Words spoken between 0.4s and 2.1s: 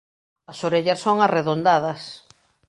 As orellas son arredondadas.